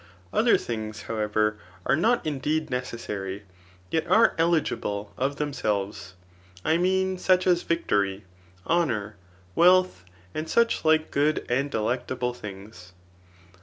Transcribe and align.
Other 0.33 0.57
things, 0.57 1.03
how* 1.03 1.17
ever, 1.19 1.59
are 1.85 1.95
not 1.95 2.25
indeed 2.25 2.71
necessary, 2.71 3.43
yet 3.91 4.07
are 4.07 4.33
eligible 4.39 5.13
of 5.15 5.35
them* 5.35 5.53
selves; 5.53 6.15
I 6.65 6.77
mean 6.77 7.19
such 7.19 7.45
as 7.45 7.61
victory, 7.61 8.25
honour, 8.65 9.15
wealth, 9.53 10.03
and 10.33 10.49
such 10.49 10.83
like 10.83 11.11
good 11.11 11.45
and 11.49 11.69
delectable 11.69 12.33
things. 12.33 12.93